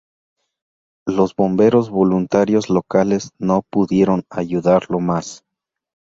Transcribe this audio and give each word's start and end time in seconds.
Los 1.05 1.35
bomberos 1.35 1.91
voluntarios 1.91 2.71
locales 2.71 3.29
no 3.37 3.61
pudieron 3.61 4.23
ayudarlo 4.31 4.99
más. 4.99 5.45